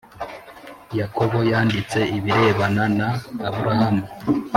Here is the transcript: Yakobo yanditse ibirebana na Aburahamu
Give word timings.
Yakobo 0.99 1.37
yanditse 1.51 1.99
ibirebana 2.17 2.83
na 2.97 3.09
Aburahamu 3.47 4.05